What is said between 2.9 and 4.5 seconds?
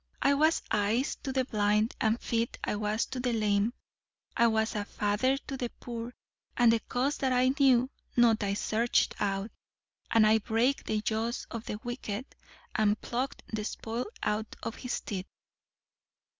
I to the lame. I